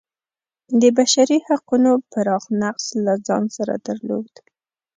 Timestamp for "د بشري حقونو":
0.81-1.91